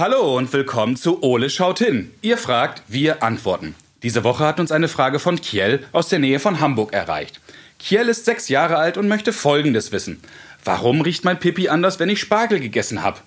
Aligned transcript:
Hallo 0.00 0.38
und 0.38 0.50
willkommen 0.54 0.96
zu 0.96 1.22
Ole 1.22 1.50
schaut 1.50 1.78
hin. 1.78 2.10
Ihr 2.22 2.38
fragt, 2.38 2.82
wir 2.88 3.22
antworten. 3.22 3.74
Diese 4.02 4.24
Woche 4.24 4.46
hat 4.46 4.58
uns 4.58 4.72
eine 4.72 4.88
Frage 4.88 5.18
von 5.18 5.38
Kiel 5.38 5.84
aus 5.92 6.08
der 6.08 6.18
Nähe 6.18 6.40
von 6.40 6.58
Hamburg 6.58 6.94
erreicht. 6.94 7.38
Kiel 7.78 8.08
ist 8.08 8.24
sechs 8.24 8.48
Jahre 8.48 8.78
alt 8.78 8.96
und 8.96 9.08
möchte 9.08 9.34
Folgendes 9.34 9.92
wissen. 9.92 10.22
Warum 10.64 11.02
riecht 11.02 11.26
mein 11.26 11.38
Pipi 11.38 11.68
anders, 11.68 12.00
wenn 12.00 12.08
ich 12.08 12.18
Spargel 12.18 12.60
gegessen 12.60 13.02
habe? 13.02 13.18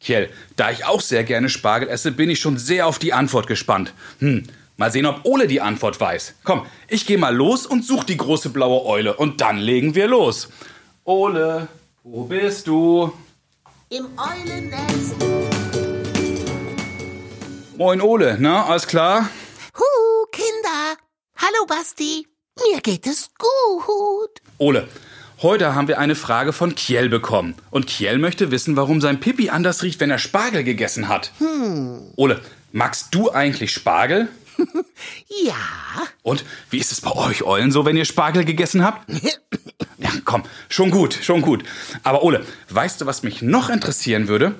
Kiel, 0.00 0.28
da 0.54 0.70
ich 0.70 0.84
auch 0.84 1.00
sehr 1.00 1.24
gerne 1.24 1.48
Spargel 1.48 1.88
esse, 1.88 2.12
bin 2.12 2.30
ich 2.30 2.38
schon 2.38 2.56
sehr 2.56 2.86
auf 2.86 3.00
die 3.00 3.12
Antwort 3.12 3.48
gespannt. 3.48 3.92
Hm, 4.20 4.44
mal 4.76 4.92
sehen, 4.92 5.06
ob 5.06 5.24
Ole 5.24 5.48
die 5.48 5.60
Antwort 5.60 6.00
weiß. 6.00 6.36
Komm, 6.44 6.66
ich 6.86 7.06
gehe 7.06 7.18
mal 7.18 7.34
los 7.34 7.66
und 7.66 7.84
such 7.84 8.04
die 8.04 8.16
große 8.16 8.50
blaue 8.50 8.86
Eule 8.86 9.16
und 9.16 9.40
dann 9.40 9.58
legen 9.58 9.96
wir 9.96 10.06
los. 10.06 10.50
Ole, 11.02 11.66
wo 12.04 12.22
bist 12.26 12.68
du? 12.68 13.12
Im 13.88 14.06
Eulennest. 14.16 15.35
Moin 17.76 18.00
Ole, 18.00 18.38
na, 18.40 18.64
alles 18.64 18.86
klar? 18.86 19.28
Hu, 19.78 20.26
Kinder. 20.32 20.96
Hallo, 21.36 21.66
Basti. 21.68 22.26
Mir 22.56 22.80
geht 22.80 23.06
es 23.06 23.28
gut. 23.38 24.30
Ole, 24.56 24.88
heute 25.42 25.74
haben 25.74 25.86
wir 25.86 25.98
eine 25.98 26.14
Frage 26.14 26.54
von 26.54 26.74
Kiel 26.74 27.10
bekommen. 27.10 27.54
Und 27.70 27.86
Kiel 27.86 28.16
möchte 28.16 28.50
wissen, 28.50 28.76
warum 28.76 29.02
sein 29.02 29.20
Pipi 29.20 29.50
anders 29.50 29.82
riecht, 29.82 30.00
wenn 30.00 30.10
er 30.10 30.18
Spargel 30.18 30.64
gegessen 30.64 31.08
hat. 31.08 31.32
Hm. 31.38 32.12
Ole, 32.16 32.40
magst 32.72 33.14
du 33.14 33.30
eigentlich 33.30 33.72
Spargel? 33.72 34.28
Ja. 35.44 35.54
Und 36.22 36.44
wie 36.70 36.78
ist 36.78 36.90
es 36.90 37.02
bei 37.02 37.12
euch 37.12 37.42
Eulen 37.42 37.70
so, 37.70 37.84
wenn 37.84 37.96
ihr 37.96 38.06
Spargel 38.06 38.44
gegessen 38.44 38.82
habt? 38.82 39.06
Ja, 39.98 40.10
komm, 40.24 40.42
schon 40.68 40.90
gut, 40.90 41.18
schon 41.22 41.40
gut. 41.40 41.64
Aber 42.02 42.22
Ole, 42.22 42.44
weißt 42.68 43.00
du, 43.00 43.06
was 43.06 43.22
mich 43.22 43.40
noch 43.40 43.70
interessieren 43.70 44.28
würde? 44.28 44.54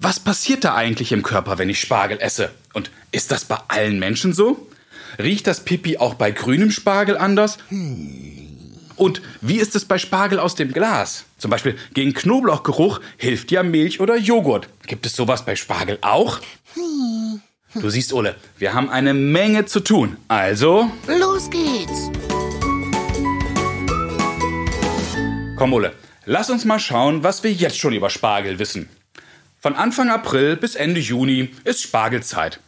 Was 0.00 0.20
passiert 0.20 0.62
da 0.62 0.76
eigentlich 0.76 1.10
im 1.10 1.24
Körper, 1.24 1.58
wenn 1.58 1.68
ich 1.68 1.80
Spargel 1.80 2.20
esse? 2.20 2.52
Und 2.72 2.92
ist 3.10 3.32
das 3.32 3.44
bei 3.44 3.58
allen 3.66 3.98
Menschen 3.98 4.32
so? 4.32 4.68
Riecht 5.18 5.48
das 5.48 5.64
Pipi 5.64 5.98
auch 5.98 6.14
bei 6.14 6.30
grünem 6.30 6.70
Spargel 6.70 7.18
anders? 7.18 7.58
Und 8.94 9.22
wie 9.40 9.56
ist 9.56 9.74
es 9.74 9.84
bei 9.86 9.98
Spargel 9.98 10.38
aus 10.38 10.54
dem 10.54 10.72
Glas? 10.72 11.24
Zum 11.36 11.50
Beispiel 11.50 11.76
gegen 11.94 12.14
Knoblauchgeruch 12.14 13.00
hilft 13.16 13.50
ja 13.50 13.64
Milch 13.64 13.98
oder 13.98 14.16
Joghurt. 14.16 14.68
Gibt 14.86 15.04
es 15.04 15.16
sowas 15.16 15.44
bei 15.44 15.56
Spargel 15.56 15.98
auch? 16.02 16.38
Du 17.74 17.90
siehst, 17.90 18.12
Ole, 18.12 18.36
wir 18.56 18.74
haben 18.74 18.90
eine 18.90 19.14
Menge 19.14 19.64
zu 19.66 19.80
tun. 19.80 20.16
Also. 20.28 20.92
Los 21.08 21.50
geht's. 21.50 22.08
Komm, 25.56 25.72
Ole, 25.72 25.92
lass 26.24 26.50
uns 26.50 26.64
mal 26.64 26.78
schauen, 26.78 27.24
was 27.24 27.42
wir 27.42 27.52
jetzt 27.52 27.80
schon 27.80 27.94
über 27.94 28.10
Spargel 28.10 28.60
wissen. 28.60 28.88
Von 29.60 29.74
Anfang 29.74 30.08
April 30.08 30.56
bis 30.56 30.76
Ende 30.76 31.00
Juni 31.00 31.50
ist 31.64 31.82
Spargelzeit. 31.82 32.60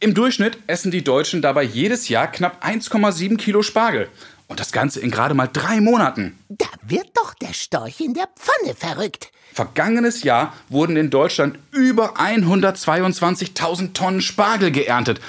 Im 0.00 0.14
Durchschnitt 0.14 0.56
essen 0.66 0.90
die 0.90 1.04
Deutschen 1.04 1.42
dabei 1.42 1.62
jedes 1.62 2.08
Jahr 2.08 2.26
knapp 2.26 2.64
1,7 2.64 3.36
Kilo 3.36 3.62
Spargel. 3.62 4.08
Und 4.48 4.58
das 4.58 4.72
Ganze 4.72 5.00
in 5.00 5.10
gerade 5.10 5.34
mal 5.34 5.48
drei 5.52 5.82
Monaten. 5.82 6.38
Da 6.48 6.66
wird 6.86 7.08
doch 7.14 7.34
der 7.34 7.52
Storch 7.52 8.00
in 8.00 8.14
der 8.14 8.28
Pfanne 8.34 8.74
verrückt. 8.74 9.30
Vergangenes 9.52 10.22
Jahr 10.22 10.54
wurden 10.70 10.96
in 10.96 11.10
Deutschland 11.10 11.58
über 11.70 12.16
122.000 12.16 13.92
Tonnen 13.92 14.22
Spargel 14.22 14.70
geerntet. 14.70 15.20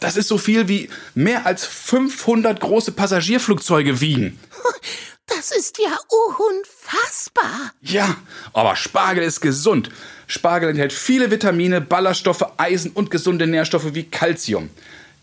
Das 0.00 0.16
ist 0.16 0.28
so 0.28 0.38
viel 0.38 0.66
wie 0.68 0.88
mehr 1.14 1.44
als 1.44 1.66
500 1.66 2.58
große 2.58 2.92
Passagierflugzeuge 2.92 4.00
wiegen. 4.00 4.38
Das 5.28 5.50
ist 5.50 5.78
ja 5.78 5.96
unfassbar. 6.36 7.72
Ja, 7.82 8.16
aber 8.52 8.76
Spargel 8.76 9.22
ist 9.22 9.40
gesund. 9.40 9.90
Spargel 10.26 10.70
enthält 10.70 10.92
viele 10.92 11.30
Vitamine, 11.30 11.80
Ballaststoffe, 11.80 12.44
Eisen 12.56 12.92
und 12.92 13.10
gesunde 13.10 13.46
Nährstoffe 13.46 13.94
wie 13.94 14.04
Calcium. 14.04 14.70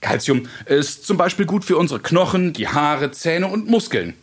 Calcium 0.02 0.48
ist 0.66 1.06
zum 1.06 1.18
Beispiel 1.18 1.46
gut 1.46 1.66
für 1.66 1.78
unsere 1.78 2.00
Knochen, 2.00 2.54
die 2.54 2.68
Haare, 2.68 3.12
Zähne 3.12 3.48
und 3.48 3.68
Muskeln. 3.68 4.16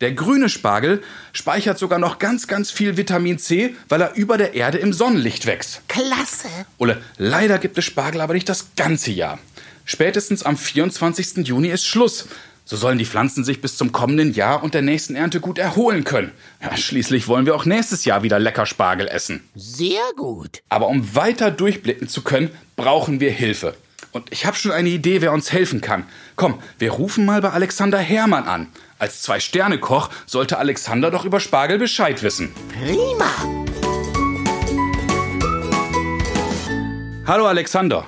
Der 0.00 0.12
grüne 0.12 0.48
Spargel 0.48 1.02
speichert 1.32 1.78
sogar 1.78 1.98
noch 1.98 2.18
ganz, 2.18 2.46
ganz 2.46 2.70
viel 2.70 2.96
Vitamin 2.96 3.38
C, 3.38 3.74
weil 3.88 4.02
er 4.02 4.14
über 4.14 4.36
der 4.36 4.54
Erde 4.54 4.78
im 4.78 4.92
Sonnenlicht 4.92 5.46
wächst. 5.46 5.82
Klasse. 5.88 6.48
Ole, 6.78 7.00
leider 7.16 7.58
gibt 7.58 7.78
es 7.78 7.84
Spargel 7.84 8.20
aber 8.20 8.34
nicht 8.34 8.48
das 8.48 8.74
ganze 8.76 9.12
Jahr. 9.12 9.38
Spätestens 9.84 10.42
am 10.42 10.56
24. 10.56 11.46
Juni 11.46 11.68
ist 11.68 11.86
Schluss. 11.86 12.26
So 12.66 12.76
sollen 12.76 12.96
die 12.96 13.04
Pflanzen 13.04 13.44
sich 13.44 13.60
bis 13.60 13.76
zum 13.76 13.92
kommenden 13.92 14.32
Jahr 14.32 14.62
und 14.62 14.72
der 14.72 14.80
nächsten 14.80 15.16
Ernte 15.16 15.40
gut 15.40 15.58
erholen 15.58 16.04
können. 16.04 16.32
Ja, 16.62 16.74
schließlich 16.74 17.28
wollen 17.28 17.44
wir 17.44 17.54
auch 17.54 17.66
nächstes 17.66 18.06
Jahr 18.06 18.22
wieder 18.22 18.38
lecker 18.38 18.64
Spargel 18.64 19.06
essen. 19.06 19.46
Sehr 19.54 20.00
gut. 20.16 20.62
Aber 20.70 20.88
um 20.88 21.14
weiter 21.14 21.50
durchblicken 21.50 22.08
zu 22.08 22.22
können, 22.22 22.50
brauchen 22.76 23.20
wir 23.20 23.30
Hilfe. 23.30 23.74
Und 24.12 24.32
ich 24.32 24.46
habe 24.46 24.56
schon 24.56 24.72
eine 24.72 24.88
Idee, 24.88 25.20
wer 25.20 25.32
uns 25.32 25.52
helfen 25.52 25.82
kann. 25.82 26.06
Komm, 26.36 26.58
wir 26.78 26.92
rufen 26.92 27.26
mal 27.26 27.42
bei 27.42 27.50
Alexander 27.50 27.98
Hermann 27.98 28.44
an. 28.44 28.68
Als 28.98 29.20
Zwei-Sterne-Koch 29.22 30.08
sollte 30.24 30.56
Alexander 30.56 31.10
doch 31.10 31.26
über 31.26 31.40
Spargel 31.40 31.78
Bescheid 31.78 32.22
wissen. 32.22 32.54
Prima. 32.72 33.30
Hallo 37.26 37.46
Alexander. 37.46 38.06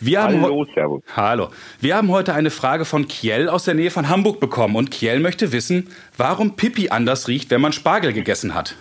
Wir 0.00 0.22
haben 0.22 0.40
Hallo, 0.40 0.64
Servus. 0.74 1.02
Hallo. 1.16 1.48
Wir 1.80 1.96
haben 1.96 2.08
heute 2.10 2.32
eine 2.32 2.50
Frage 2.50 2.84
von 2.84 3.08
Kiel 3.08 3.48
aus 3.48 3.64
der 3.64 3.74
Nähe 3.74 3.90
von 3.90 4.08
Hamburg 4.08 4.38
bekommen 4.38 4.76
und 4.76 4.92
Kiel 4.92 5.18
möchte 5.18 5.52
wissen, 5.52 5.88
warum 6.16 6.54
Pipi 6.54 6.90
anders 6.90 7.26
riecht, 7.26 7.50
wenn 7.50 7.60
man 7.60 7.72
Spargel 7.72 8.12
gegessen 8.12 8.54
hat. 8.54 8.76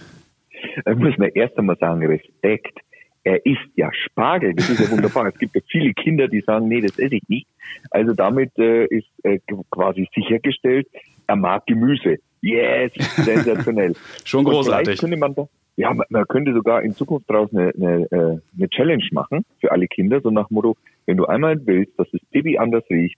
Da 0.85 0.93
muss 0.93 1.17
man 1.17 1.29
erst 1.29 1.57
einmal 1.57 1.77
sagen, 1.79 2.05
Respekt. 2.05 2.77
Er 3.23 3.43
isst 3.45 3.67
ja 3.75 3.89
Spargel. 4.05 4.53
Das 4.53 4.69
ist 4.69 4.79
ja 4.79 4.91
wunderbar. 4.91 5.25
es 5.27 5.37
gibt 5.39 5.55
ja 5.55 5.61
viele 5.69 5.93
Kinder, 5.93 6.27
die 6.27 6.41
sagen, 6.41 6.67
nee, 6.67 6.81
das 6.81 6.97
esse 6.99 7.15
ich 7.15 7.27
nicht. 7.27 7.47
Also 7.89 8.13
damit 8.13 8.51
äh, 8.59 8.85
ist 8.85 9.07
äh, 9.23 9.39
quasi 9.71 10.07
sichergestellt, 10.13 10.87
er 11.25 11.35
mag 11.35 11.65
Gemüse. 11.65 12.17
Yes, 12.41 12.91
sensationell. 13.15 13.93
Schon 14.23 14.45
großartig. 14.45 14.85
vielleicht 14.85 15.01
könnte 15.01 15.17
man 15.17 15.33
da, 15.33 15.47
ja, 15.77 15.93
man, 15.93 16.27
könnte 16.27 16.53
sogar 16.53 16.81
in 16.81 16.93
Zukunft 16.93 17.29
daraus 17.29 17.53
eine, 17.53 17.71
eine, 17.75 18.11
äh, 18.11 18.39
eine 18.57 18.69
Challenge 18.69 19.07
machen 19.11 19.45
für 19.61 19.71
alle 19.71 19.87
Kinder, 19.87 20.19
so 20.21 20.31
nach 20.31 20.49
Motto, 20.49 20.75
wenn 21.05 21.17
du 21.17 21.25
einmal 21.25 21.65
willst, 21.65 21.97
dass 21.99 22.09
das 22.11 22.21
Baby 22.31 22.57
anders 22.57 22.83
riecht, 22.89 23.17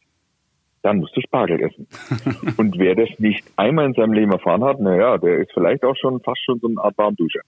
dann 0.82 1.00
musst 1.00 1.16
du 1.16 1.22
Spargel 1.22 1.62
essen. 1.62 1.88
Und 2.58 2.78
wer 2.78 2.96
das 2.96 3.10
nicht 3.18 3.44
einmal 3.56 3.86
in 3.86 3.94
seinem 3.94 4.14
Leben 4.14 4.32
erfahren 4.32 4.64
hat, 4.64 4.80
naja, 4.80 5.18
der 5.18 5.40
ist 5.40 5.52
vielleicht 5.54 5.84
auch 5.86 5.96
schon 5.96 6.20
fast 6.22 6.44
schon 6.44 6.60
so 6.60 6.68
eine 6.68 6.82
Art 6.82 6.98
Warmduscher. 6.98 7.42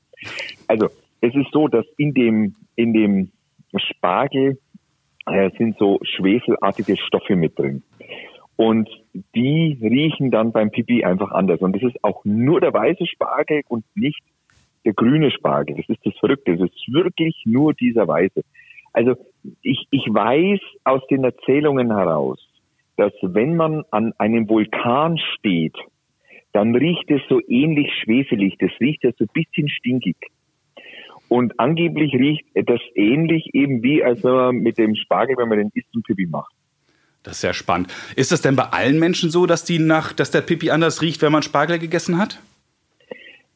Also, 0.67 0.87
es 1.19 1.35
ist 1.35 1.51
so, 1.51 1.67
dass 1.67 1.85
in 1.97 2.13
dem, 2.13 2.55
in 2.75 2.93
dem 2.93 3.31
Spargel 3.75 4.57
äh, 5.25 5.51
sind 5.57 5.77
so 5.77 5.99
schwefelartige 6.03 6.97
Stoffe 6.97 7.35
mit 7.35 7.59
drin. 7.59 7.83
Und 8.55 8.89
die 9.35 9.77
riechen 9.81 10.31
dann 10.31 10.51
beim 10.51 10.71
Pipi 10.71 11.03
einfach 11.03 11.31
anders. 11.31 11.59
Und 11.61 11.75
das 11.75 11.83
ist 11.83 12.03
auch 12.03 12.23
nur 12.25 12.61
der 12.61 12.73
weiße 12.73 13.05
Spargel 13.07 13.61
und 13.67 13.85
nicht 13.95 14.21
der 14.85 14.93
grüne 14.93 15.31
Spargel. 15.31 15.75
Das 15.77 15.89
ist 15.89 16.05
das 16.05 16.13
Verrückte. 16.19 16.57
Das 16.57 16.69
ist 16.69 16.93
wirklich 16.93 17.35
nur 17.45 17.73
dieser 17.73 18.07
weiße. 18.07 18.43
Also 18.93 19.15
ich, 19.61 19.87
ich 19.91 20.05
weiß 20.07 20.59
aus 20.83 21.01
den 21.09 21.23
Erzählungen 21.23 21.95
heraus, 21.95 22.39
dass 22.97 23.13
wenn 23.21 23.55
man 23.55 23.83
an 23.91 24.13
einem 24.17 24.49
Vulkan 24.49 25.17
steht, 25.37 25.75
dann 26.53 26.75
riecht 26.75 27.09
es 27.09 27.21
so 27.29 27.39
ähnlich 27.47 27.91
schwefelig. 28.03 28.57
Das 28.59 28.71
riecht 28.79 29.03
ja 29.03 29.11
so 29.17 29.23
ein 29.23 29.29
bisschen 29.33 29.69
stinkig. 29.69 30.17
Und 31.29 31.59
angeblich 31.59 32.13
riecht 32.13 32.45
das 32.53 32.81
ähnlich 32.93 33.49
eben 33.53 33.81
wie, 33.83 34.03
als 34.03 34.21
wenn 34.23 34.33
man 34.33 34.55
mit 34.57 34.77
dem 34.77 34.95
Spargel, 34.95 35.37
wenn 35.37 35.47
man 35.47 35.59
den 35.59 35.71
isst, 35.73 35.87
ein 35.95 36.03
Pipi 36.03 36.27
macht. 36.27 36.53
Das 37.23 37.35
ist 37.35 37.41
sehr 37.41 37.53
spannend. 37.53 37.93
Ist 38.15 38.31
das 38.31 38.41
denn 38.41 38.55
bei 38.55 38.63
allen 38.63 38.99
Menschen 38.99 39.29
so, 39.29 39.45
dass 39.45 39.63
die 39.63 39.79
nach, 39.79 40.11
dass 40.11 40.31
der 40.31 40.41
Pipi 40.41 40.71
anders 40.71 41.01
riecht, 41.01 41.21
wenn 41.21 41.31
man 41.31 41.43
Spargel 41.43 41.79
gegessen 41.79 42.17
hat? 42.17 42.41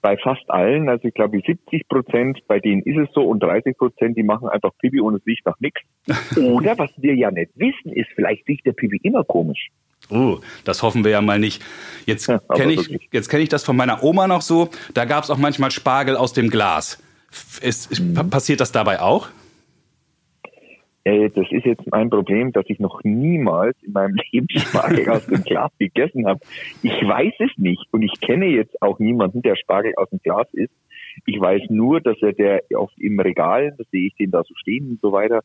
Bei 0.05 0.17
fast 0.17 0.47
allen, 0.51 0.87
also 0.87 1.07
ich 1.07 1.15
glaube 1.15 1.41
70 1.43 1.87
Prozent, 1.87 2.37
bei 2.47 2.59
denen 2.59 2.83
ist 2.83 2.95
es 2.95 3.11
so 3.15 3.23
und 3.23 3.41
30 3.41 3.75
Prozent, 3.75 4.15
die 4.15 4.21
machen 4.21 4.47
einfach 4.47 4.69
Pipi 4.79 4.99
und 4.99 5.15
es 5.15 5.25
riecht 5.25 5.43
nach 5.47 5.59
nichts. 5.59 5.81
Oder 6.37 6.77
was 6.77 6.91
wir 6.97 7.15
ja 7.15 7.31
nicht 7.31 7.49
wissen, 7.55 7.91
ist, 7.91 8.09
vielleicht 8.13 8.47
riecht 8.47 8.67
der 8.67 8.73
Pipi 8.73 8.99
immer 9.01 9.23
komisch. 9.23 9.69
Oh, 10.11 10.37
das 10.63 10.83
hoffen 10.83 11.03
wir 11.03 11.09
ja 11.09 11.21
mal 11.21 11.39
nicht. 11.39 11.63
Jetzt 12.05 12.27
Ja, 12.27 12.37
kenne 12.53 12.73
ich, 12.73 13.09
jetzt 13.11 13.29
kenn 13.29 13.41
ich 13.41 13.49
das 13.49 13.63
von 13.63 13.75
meiner 13.75 14.03
Oma 14.03 14.27
noch 14.27 14.43
so. 14.43 14.69
Da 14.93 15.05
gab 15.05 15.23
es 15.23 15.31
auch 15.31 15.39
manchmal 15.39 15.71
Spargel 15.71 16.17
aus 16.17 16.33
dem 16.33 16.51
Glas. 16.51 17.01
Ist, 17.63 17.99
Mhm. 17.99 18.29
Passiert 18.29 18.59
das 18.59 18.71
dabei 18.71 19.01
auch? 19.01 19.29
Äh, 21.05 21.29
das 21.29 21.45
ist 21.51 21.65
jetzt 21.65 21.85
mein 21.91 22.09
Problem, 22.09 22.51
dass 22.51 22.65
ich 22.67 22.79
noch 22.79 23.01
niemals 23.03 23.77
in 23.83 23.93
meinem 23.93 24.17
Leben 24.31 24.47
Spargel 24.49 25.09
aus 25.09 25.25
dem 25.27 25.43
Glas 25.43 25.71
gegessen 25.77 26.27
habe. 26.27 26.41
Ich 26.81 27.07
weiß 27.07 27.33
es 27.39 27.51
nicht 27.57 27.85
und 27.91 28.01
ich 28.01 28.19
kenne 28.19 28.47
jetzt 28.47 28.81
auch 28.81 28.99
niemanden, 28.99 29.41
der 29.43 29.55
Spargel 29.55 29.93
aus 29.95 30.09
dem 30.09 30.19
Glas 30.19 30.47
isst. 30.53 30.73
Ich 31.25 31.39
weiß 31.39 31.69
nur, 31.69 32.01
dass 32.01 32.17
er 32.21 32.33
der 32.33 32.63
oft 32.75 32.97
im 32.99 33.19
Regal, 33.19 33.73
da 33.77 33.83
sehe 33.91 34.07
ich 34.07 34.15
den 34.15 34.31
da 34.31 34.43
so 34.43 34.53
stehen 34.55 34.89
und 34.89 35.01
so 35.01 35.11
weiter. 35.11 35.43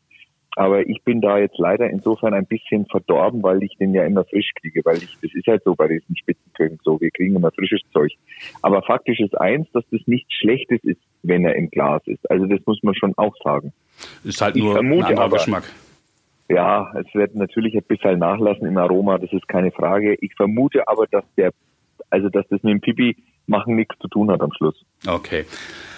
Aber 0.57 0.85
ich 0.85 1.01
bin 1.03 1.21
da 1.21 1.37
jetzt 1.37 1.57
leider 1.57 1.89
insofern 1.89 2.33
ein 2.33 2.45
bisschen 2.45 2.85
verdorben, 2.87 3.41
weil 3.41 3.63
ich 3.63 3.75
den 3.77 3.93
ja 3.93 4.03
immer 4.05 4.25
frisch 4.25 4.51
kriege, 4.59 4.81
weil 4.83 4.97
ich, 4.97 5.17
das 5.21 5.33
ist 5.33 5.47
halt 5.47 5.63
so 5.63 5.75
bei 5.75 5.87
diesen 5.87 6.15
Spitzenköchen 6.17 6.79
so, 6.83 6.99
wir 6.99 7.09
kriegen 7.11 7.35
immer 7.35 7.51
frisches 7.51 7.81
Zeug. 7.93 8.11
Aber 8.61 8.81
faktisch 8.81 9.19
ist 9.21 9.39
eins, 9.39 9.67
dass 9.71 9.85
das 9.91 10.01
nichts 10.07 10.33
Schlechtes 10.33 10.83
ist, 10.83 10.99
wenn 11.23 11.45
er 11.45 11.55
im 11.55 11.69
Glas 11.69 12.01
ist. 12.05 12.29
Also 12.29 12.45
das 12.47 12.59
muss 12.65 12.83
man 12.83 12.93
schon 12.95 13.13
auch 13.17 13.35
sagen. 13.43 13.71
Ist 14.23 14.41
halt 14.41 14.57
Ich 14.57 14.63
nur 14.63 14.73
ein 14.73 14.77
vermute 14.77 15.07
anderer 15.07 15.25
aber- 15.25 15.37
Geschmack. 15.37 15.63
Ja, 16.49 16.91
es 16.99 17.05
wird 17.15 17.33
natürlich 17.33 17.75
ein 17.75 17.83
bisschen 17.83 18.19
nachlassen 18.19 18.67
im 18.67 18.75
Aroma, 18.77 19.17
das 19.17 19.31
ist 19.31 19.47
keine 19.47 19.71
Frage. 19.71 20.15
Ich 20.19 20.33
vermute 20.35 20.85
aber, 20.85 21.07
dass 21.07 21.23
der, 21.37 21.51
also 22.09 22.27
dass 22.27 22.45
das 22.49 22.61
mit 22.61 22.73
dem 22.73 22.81
Pipi 22.81 23.15
machen 23.47 23.77
nichts 23.77 23.97
zu 23.99 24.09
tun 24.09 24.29
hat 24.29 24.41
am 24.41 24.51
Schluss. 24.57 24.75
Okay. 25.07 25.45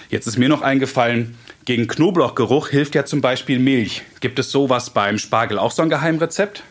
Jetzt 0.10 0.28
ist 0.28 0.38
mir 0.38 0.50
noch 0.50 0.62
eingefallen, 0.62 1.36
gegen 1.66 1.88
Knoblauchgeruch 1.88 2.70
hilft 2.70 2.96
ja 2.96 3.06
zum 3.06 3.22
Beispiel 3.22 3.60
Milch. 3.60 4.04
Gibt 4.20 4.40
es 4.40 4.52
sowas 4.52 4.94
beim 4.94 5.18
Spargel 5.18 5.58
auch 5.58 5.72
so 5.72 5.84
ein 5.84 5.90
Geheimrezept? 5.90 6.64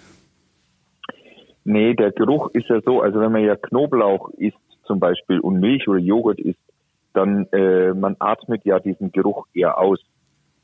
Nee, 1.65 1.95
der 1.95 2.11
Geruch 2.13 2.51
ist 2.53 2.69
ja 2.69 2.81
so, 2.85 3.01
also 3.01 3.21
wenn 3.21 3.33
man 3.33 3.45
ja 3.45 3.57
Knoblauch 3.57 4.31
isst 4.37 4.57
zum 4.85 4.99
Beispiel 4.99 5.39
und 5.41 5.61
Milch 5.61 5.87
oder 5.89 5.99
Joghurt 5.99 6.41
isst, 6.41 6.59
dann 7.13 7.47
äh, 7.53 7.93
man 7.93 8.17
atmet 8.19 8.65
ja 8.65 8.79
diesen 8.81 9.13
Geruch 9.13 9.47
eher 9.55 9.79
aus. 9.79 10.01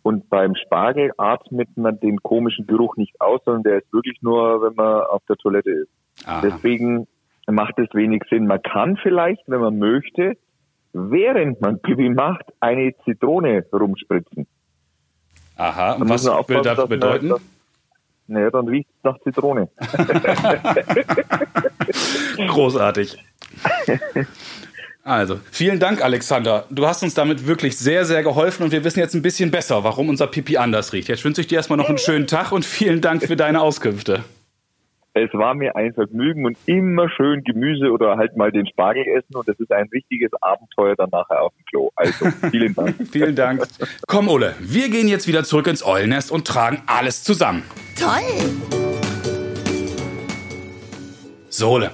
Und 0.02 0.30
beim 0.30 0.54
Spargel 0.54 1.12
atmet 1.18 1.76
man 1.76 2.00
den 2.00 2.22
komischen 2.22 2.66
Geruch 2.66 2.96
nicht 2.96 3.20
aus, 3.20 3.40
sondern 3.44 3.62
der 3.64 3.78
ist 3.78 3.92
wirklich 3.92 4.20
nur, 4.22 4.62
wenn 4.62 4.74
man 4.74 5.02
auf 5.02 5.22
der 5.28 5.36
Toilette 5.36 5.70
ist. 5.70 5.90
Aha. 6.26 6.40
Deswegen 6.42 7.06
macht 7.46 7.78
es 7.78 7.92
wenig 7.94 8.22
Sinn. 8.30 8.46
Man 8.46 8.62
kann 8.62 8.96
vielleicht, 8.96 9.42
wenn 9.46 9.60
man 9.60 9.78
möchte, 9.78 10.36
während 11.10 11.60
man 11.60 11.80
Pipi 11.80 12.10
macht, 12.10 12.44
eine 12.60 12.94
Zitrone 13.04 13.64
rumspritzen. 13.72 14.46
Aha. 15.56 15.94
Und 15.94 16.08
was 16.08 16.24
will 16.24 16.62
das 16.62 16.78
man- 16.78 16.88
bedeuten? 16.88 17.32
Naja, 18.30 18.50
dann 18.50 18.68
riecht 18.68 18.90
es 18.90 19.04
nach 19.04 19.18
Zitrone. 19.20 19.70
Großartig. 22.48 23.16
Also, 25.02 25.40
vielen 25.50 25.80
Dank, 25.80 26.04
Alexander. 26.04 26.66
Du 26.68 26.86
hast 26.86 27.02
uns 27.02 27.14
damit 27.14 27.46
wirklich 27.46 27.78
sehr, 27.78 28.04
sehr 28.04 28.22
geholfen 28.22 28.64
und 28.64 28.72
wir 28.72 28.84
wissen 28.84 28.98
jetzt 28.98 29.14
ein 29.14 29.22
bisschen 29.22 29.50
besser, 29.50 29.82
warum 29.82 30.10
unser 30.10 30.26
Pipi 30.26 30.58
anders 30.58 30.92
riecht. 30.92 31.08
Jetzt 31.08 31.24
wünsche 31.24 31.40
ich 31.40 31.46
dir 31.46 31.56
erstmal 31.56 31.78
noch 31.78 31.88
einen 31.88 31.96
schönen 31.96 32.26
Tag 32.26 32.52
und 32.52 32.66
vielen 32.66 33.00
Dank 33.00 33.22
für 33.24 33.36
deine 33.36 33.62
Auskünfte. 33.62 34.22
Es 35.14 35.32
war 35.32 35.54
mir 35.54 35.74
ein 35.74 35.94
Vergnügen 35.94 36.44
und 36.44 36.56
immer 36.66 37.08
schön 37.10 37.42
Gemüse 37.42 37.90
oder 37.90 38.16
halt 38.16 38.36
mal 38.36 38.52
den 38.52 38.66
Spargel 38.66 39.04
essen 39.06 39.34
und 39.34 39.48
das 39.48 39.58
ist 39.58 39.72
ein 39.72 39.88
richtiges 39.92 40.30
Abenteuer 40.40 40.94
dann 40.96 41.08
nachher 41.10 41.42
auf 41.42 41.52
dem 41.54 41.64
Klo. 41.64 41.90
Also, 41.96 42.26
vielen 42.50 42.74
Dank. 42.74 42.94
Vielen 43.10 43.34
Dank. 43.34 43.66
Komm, 44.06 44.28
Ole, 44.28 44.54
wir 44.60 44.88
gehen 44.90 45.08
jetzt 45.08 45.26
wieder 45.26 45.44
zurück 45.44 45.66
ins 45.66 45.84
Eulennest 45.84 46.30
und 46.30 46.46
tragen 46.46 46.82
alles 46.86 47.24
zusammen. 47.24 47.64
Toll. 47.98 48.20
So, 51.48 51.70
Ole, 51.70 51.90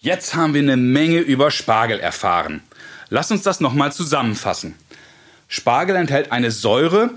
jetzt 0.00 0.34
haben 0.34 0.54
wir 0.54 0.62
eine 0.62 0.76
Menge 0.76 1.18
über 1.18 1.50
Spargel 1.50 1.98
erfahren. 1.98 2.62
Lass 3.10 3.30
uns 3.30 3.42
das 3.42 3.60
nochmal 3.60 3.92
zusammenfassen. 3.92 4.76
Spargel 5.48 5.96
enthält 5.96 6.32
eine 6.32 6.50
Säure, 6.50 7.10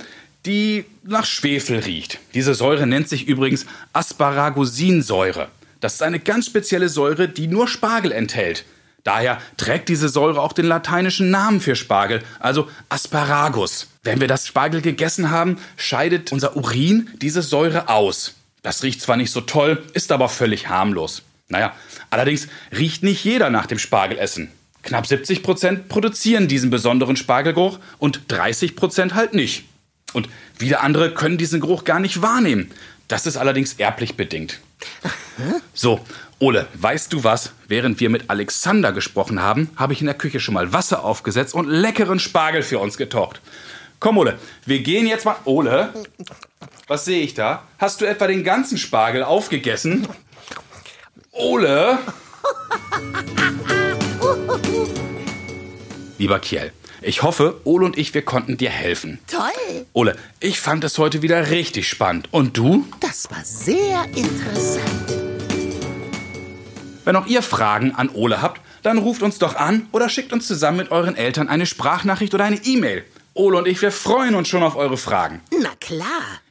die 0.45 0.86
nach 1.03 1.25
Schwefel 1.25 1.80
riecht. 1.80 2.19
Diese 2.33 2.53
Säure 2.53 2.88
nennt 2.88 3.09
sich 3.09 3.27
übrigens 3.27 3.65
Asparagusinsäure. 3.94 5.50
Das 5.80 5.95
ist 5.95 6.03
eine 6.03 6.19
ganz 6.19 6.47
spezielle 6.47 6.89
Säure, 6.89 7.27
die 7.27 7.47
nur 7.47 7.68
Spargel 7.68 8.12
enthält. 8.12 8.65
Daher 9.03 9.39
trägt 9.57 9.89
diese 9.89 10.09
Säure 10.09 10.42
auch 10.42 10.53
den 10.53 10.65
lateinischen 10.65 11.30
Namen 11.30 11.62
für 11.62 11.75
Spargel, 11.75 12.24
also 12.39 12.68
Asparagus. 12.89 13.88
Wenn 14.01 14.19
wir 14.19 14.27
das 14.27 14.47
Spargel 14.47 14.81
gegessen 14.81 15.30
haben, 15.30 15.57
scheidet 15.77 16.31
unser 16.31 16.56
Urin 16.57 17.09
diese 17.21 17.44
Säure 17.44 17.88
aus. 17.88 18.33
Das 18.63 18.81
riecht 18.81 19.01
zwar 19.01 19.15
nicht 19.15 19.31
so 19.31 19.42
toll, 19.42 19.83
ist 19.94 20.12
aber 20.12 20.27
völlig 20.27 20.69
harmlos. 20.69 21.21
Naja, 21.50 21.74
allerdings 22.09 22.47
riecht 22.75 23.03
nicht 23.03 23.24
jeder 23.24 23.51
nach 23.51 23.68
dem 23.68 23.77
Spargelessen. 23.77 24.50
Knapp 24.81 25.06
70 25.06 25.44
Prozent 25.44 25.88
produzieren 25.88 26.47
diesen 26.47 26.71
besonderen 26.71 27.15
Spargelgeruch 27.15 27.80
und 28.00 28.21
30 28.30 28.75
Prozent 28.75 29.13
halt 29.13 29.36
nicht. 29.36 29.65
Und 30.16 30.30
wieder 30.58 30.82
andere 30.82 31.14
können 31.14 31.38
diesen 31.38 31.60
Geruch 31.60 31.84
gar 31.84 32.00
nicht 32.00 32.22
wahrnehmen. 32.22 32.72
Das 33.10 33.28
ist 33.28 33.36
allerdings 33.38 33.74
erblich 33.74 34.16
bedingt. 34.16 34.62
So, 35.74 36.00
Ole, 36.40 36.68
weißt 36.74 37.12
du 37.12 37.26
was? 37.26 37.52
Während 37.68 38.00
wir 38.00 38.10
mit 38.10 38.30
Alexander 38.30 38.94
gesprochen 38.94 39.42
haben, 39.42 39.70
habe 39.76 39.92
ich 39.94 40.00
in 40.00 40.06
der 40.06 40.16
Küche 40.16 40.40
schon 40.40 40.54
mal 40.54 40.72
Wasser 40.72 41.04
aufgesetzt 41.04 41.54
und 41.54 41.68
leckeren 41.68 42.20
Spargel 42.20 42.64
für 42.64 42.80
uns 42.80 42.96
gekocht. 42.98 43.42
Komm, 44.00 44.18
Ole, 44.18 44.40
wir 44.66 44.80
gehen 44.80 45.06
jetzt 45.06 45.26
mal. 45.26 45.36
Ole, 45.44 45.94
was 46.88 47.04
sehe 47.06 47.22
ich 47.22 47.34
da? 47.34 47.64
Hast 47.78 48.00
du 48.00 48.06
etwa 48.06 48.28
den 48.28 48.46
ganzen 48.46 48.78
Spargel 48.78 49.24
aufgegessen? 49.24 50.08
Ole? 51.32 52.00
Lieber 56.18 56.40
Kiel, 56.40 56.72
ich 57.06 57.24
hoffe, 57.24 57.62
Ole 57.63 57.86
und 57.86 57.98
ich, 57.98 58.13
wir 58.13 58.24
konnten 58.24 58.57
dir 58.57 58.69
helfen. 58.69 59.19
Toll. 59.28 59.86
Ole, 59.94 60.18
ich 60.40 60.60
fand 60.60 60.84
es 60.84 60.98
heute 60.98 61.22
wieder 61.22 61.52
richtig 61.52 61.88
spannend. 61.88 62.28
Und 62.31 62.57
du? 62.57 62.86
Das 63.00 63.30
war 63.30 63.42
sehr 63.44 64.04
interessant. 64.16 65.13
Wenn 67.04 67.16
auch 67.16 67.28
ihr 67.28 67.44
Fragen 67.44 67.94
an 67.94 68.10
Ole 68.10 68.42
habt, 68.42 68.60
dann 68.81 68.98
ruft 68.98 69.22
uns 69.22 69.38
doch 69.38 69.56
an 69.56 69.86
oder 69.92 70.10
schickt 70.10 70.34
uns 70.34 70.48
zusammen 70.48 70.78
mit 70.78 70.90
euren 70.92 71.16
Eltern 71.16 71.48
eine 71.48 71.68
Sprachnachricht 71.68 72.34
oder 72.34 72.46
eine 72.46 72.66
E-Mail. 72.66 73.04
Ole 73.36 73.57
und 73.57 73.68
ich, 73.68 73.80
wir 73.81 73.92
freuen 73.92 74.34
uns 74.34 74.48
schon 74.48 74.63
auf 74.63 74.75
eure 74.75 74.98
Fragen. 74.98 75.42
Na 75.62 75.69
klar. 75.80 76.07